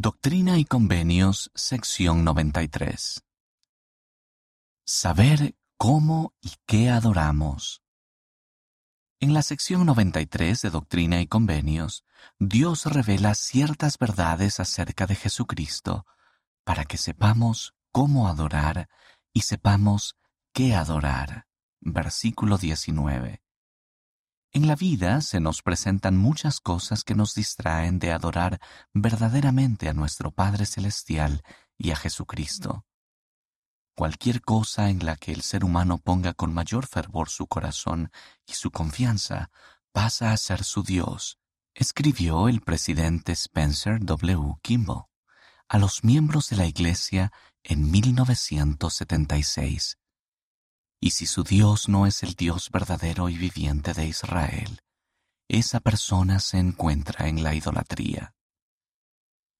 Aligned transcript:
Doctrina 0.00 0.58
y 0.58 0.64
Convenios, 0.64 1.50
sección 1.56 2.22
93. 2.22 3.24
Saber 4.86 5.56
cómo 5.76 6.34
y 6.40 6.52
qué 6.66 6.88
adoramos. 6.88 7.82
En 9.18 9.34
la 9.34 9.42
sección 9.42 9.86
93 9.86 10.62
de 10.62 10.70
Doctrina 10.70 11.20
y 11.20 11.26
Convenios, 11.26 12.04
Dios 12.38 12.84
revela 12.84 13.34
ciertas 13.34 13.98
verdades 13.98 14.60
acerca 14.60 15.08
de 15.08 15.16
Jesucristo 15.16 16.06
para 16.62 16.84
que 16.84 16.96
sepamos 16.96 17.74
cómo 17.90 18.28
adorar 18.28 18.88
y 19.32 19.40
sepamos 19.40 20.16
qué 20.52 20.76
adorar. 20.76 21.48
Versículo 21.80 22.56
19. 22.56 23.42
En 24.52 24.66
la 24.66 24.76
vida 24.76 25.20
se 25.20 25.40
nos 25.40 25.62
presentan 25.62 26.16
muchas 26.16 26.60
cosas 26.60 27.04
que 27.04 27.14
nos 27.14 27.34
distraen 27.34 27.98
de 27.98 28.12
adorar 28.12 28.60
verdaderamente 28.94 29.88
a 29.88 29.92
nuestro 29.92 30.30
Padre 30.30 30.64
Celestial 30.64 31.42
y 31.76 31.90
a 31.90 31.96
Jesucristo. 31.96 32.86
Cualquier 33.94 34.40
cosa 34.40 34.88
en 34.88 35.04
la 35.04 35.16
que 35.16 35.32
el 35.32 35.42
ser 35.42 35.64
humano 35.64 35.98
ponga 35.98 36.32
con 36.32 36.54
mayor 36.54 36.86
fervor 36.86 37.28
su 37.28 37.46
corazón 37.46 38.10
y 38.46 38.54
su 38.54 38.70
confianza 38.70 39.50
pasa 39.92 40.32
a 40.32 40.36
ser 40.36 40.64
su 40.64 40.82
Dios, 40.82 41.38
escribió 41.74 42.48
el 42.48 42.62
presidente 42.62 43.32
Spencer 43.32 43.98
W. 44.00 44.56
Kimball 44.62 45.04
a 45.68 45.78
los 45.78 46.02
miembros 46.02 46.48
de 46.48 46.56
la 46.56 46.66
Iglesia 46.66 47.30
en 47.62 47.90
1976. 47.90 49.98
Y 51.00 51.10
si 51.10 51.26
su 51.26 51.44
Dios 51.44 51.88
no 51.88 52.06
es 52.06 52.22
el 52.22 52.34
Dios 52.34 52.70
verdadero 52.70 53.28
y 53.28 53.36
viviente 53.36 53.94
de 53.94 54.06
Israel, 54.06 54.80
esa 55.48 55.80
persona 55.80 56.40
se 56.40 56.58
encuentra 56.58 57.28
en 57.28 57.42
la 57.42 57.54
idolatría. 57.54 58.34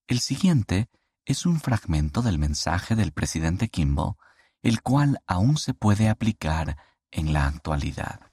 El 0.06 0.20
siguiente 0.20 0.90
es 1.24 1.46
un 1.46 1.60
fragmento 1.60 2.22
del 2.22 2.38
mensaje 2.38 2.96
del 2.96 3.12
presidente 3.12 3.68
Kimball, 3.68 4.14
el 4.62 4.82
cual 4.82 5.20
aún 5.26 5.56
se 5.58 5.74
puede 5.74 6.08
aplicar 6.08 6.76
en 7.10 7.32
la 7.32 7.46
actualidad. 7.46 8.32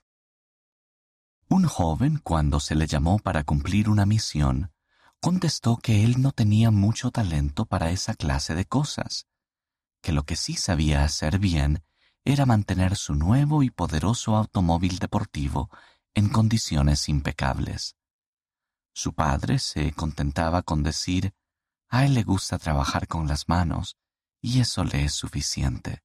Un 1.48 1.66
joven, 1.66 2.20
cuando 2.24 2.60
se 2.60 2.74
le 2.74 2.88
llamó 2.88 3.20
para 3.20 3.44
cumplir 3.44 3.90
una 3.90 4.06
misión, 4.06 4.72
contestó 5.20 5.78
que 5.78 6.04
él 6.04 6.22
no 6.22 6.32
tenía 6.32 6.72
mucho 6.72 7.12
talento 7.12 7.66
para 7.66 7.92
esa 7.92 8.16
clase 8.16 8.56
de 8.56 8.66
cosas, 8.66 9.28
que 10.02 10.12
lo 10.12 10.24
que 10.24 10.36
sí 10.36 10.56
sabía 10.56 11.04
hacer 11.04 11.40
bien 11.40 11.84
era 12.26 12.48
mantener 12.48 12.96
su 12.96 13.14
nuevo 13.14 13.62
y 13.62 13.70
poderoso 13.70 14.36
automóvil 14.36 14.98
deportivo 14.98 15.70
en 16.16 16.30
condiciones 16.30 17.08
impecables. 17.08 17.96
Su 18.94 19.14
padre 19.14 19.60
se 19.60 19.94
contentaba 19.94 20.64
con 20.64 20.82
decir, 20.82 21.36
a 21.88 22.04
él 22.04 22.16
le 22.16 22.24
gusta 22.24 22.58
trabajar 22.58 23.08
con 23.08 23.28
las 23.28 23.48
manos, 23.48 23.98
y 24.42 24.60
eso 24.60 24.84
le 24.84 25.06
es 25.06 25.14
suficiente. 25.14 26.04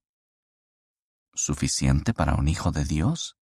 ¿Suficiente 1.33 2.13
para 2.13 2.35
un 2.35 2.49
hijo 2.49 2.71
de 2.71 2.85
Dios? 2.85 3.39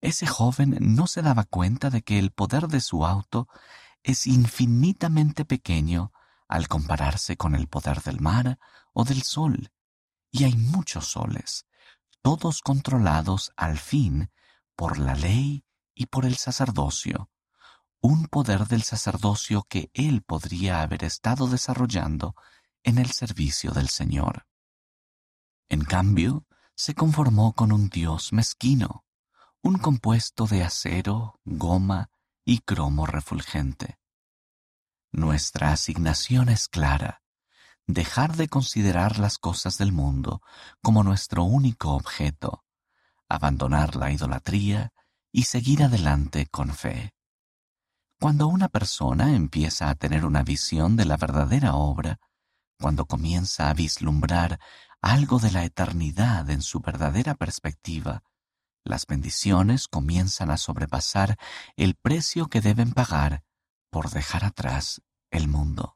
Ese 0.00 0.26
joven 0.26 0.78
no 0.80 1.06
se 1.06 1.20
daba 1.20 1.44
cuenta 1.44 1.90
de 1.90 2.02
que 2.02 2.18
el 2.18 2.30
poder 2.30 2.68
de 2.68 2.80
su 2.80 3.04
auto 3.04 3.48
es 4.02 4.26
infinitamente 4.26 5.44
pequeño 5.44 6.12
al 6.48 6.68
compararse 6.68 7.36
con 7.36 7.54
el 7.54 7.68
poder 7.68 8.02
del 8.02 8.20
mar 8.20 8.58
o 8.92 9.04
del 9.04 9.22
sol, 9.22 9.70
y 10.30 10.44
hay 10.44 10.56
muchos 10.56 11.08
soles, 11.08 11.66
todos 12.24 12.62
controlados 12.62 13.52
al 13.54 13.76
fin 13.76 14.30
por 14.74 14.98
la 14.98 15.14
ley 15.14 15.62
y 15.94 16.06
por 16.06 16.24
el 16.24 16.36
sacerdocio, 16.36 17.28
un 18.00 18.28
poder 18.28 18.66
del 18.66 18.82
sacerdocio 18.82 19.66
que 19.68 19.90
él 19.92 20.22
podría 20.22 20.80
haber 20.80 21.04
estado 21.04 21.48
desarrollando 21.48 22.34
en 22.82 22.96
el 22.96 23.10
servicio 23.10 23.72
del 23.72 23.90
Señor. 23.90 24.46
En 25.68 25.84
cambio, 25.84 26.46
se 26.74 26.94
conformó 26.94 27.52
con 27.52 27.72
un 27.72 27.90
Dios 27.90 28.32
mezquino, 28.32 29.04
un 29.62 29.76
compuesto 29.76 30.46
de 30.46 30.64
acero, 30.64 31.38
goma 31.44 32.08
y 32.42 32.60
cromo 32.60 33.04
refulgente. 33.04 33.98
Nuestra 35.12 35.72
asignación 35.72 36.48
es 36.48 36.68
clara 36.68 37.23
dejar 37.86 38.36
de 38.36 38.48
considerar 38.48 39.18
las 39.18 39.38
cosas 39.38 39.78
del 39.78 39.92
mundo 39.92 40.40
como 40.82 41.02
nuestro 41.02 41.44
único 41.44 41.90
objeto, 41.90 42.64
abandonar 43.28 43.96
la 43.96 44.10
idolatría 44.10 44.92
y 45.32 45.44
seguir 45.44 45.82
adelante 45.82 46.46
con 46.46 46.72
fe. 46.74 47.12
Cuando 48.20 48.46
una 48.46 48.68
persona 48.68 49.34
empieza 49.34 49.90
a 49.90 49.94
tener 49.94 50.24
una 50.24 50.42
visión 50.42 50.96
de 50.96 51.04
la 51.04 51.16
verdadera 51.16 51.74
obra, 51.74 52.20
cuando 52.78 53.06
comienza 53.06 53.68
a 53.68 53.74
vislumbrar 53.74 54.58
algo 55.02 55.38
de 55.38 55.50
la 55.50 55.64
eternidad 55.64 56.48
en 56.48 56.62
su 56.62 56.80
verdadera 56.80 57.34
perspectiva, 57.34 58.22
las 58.84 59.06
bendiciones 59.06 59.88
comienzan 59.88 60.50
a 60.50 60.56
sobrepasar 60.56 61.36
el 61.76 61.94
precio 61.94 62.48
que 62.48 62.60
deben 62.60 62.92
pagar 62.92 63.42
por 63.90 64.10
dejar 64.10 64.44
atrás 64.44 65.02
el 65.30 65.48
mundo. 65.48 65.93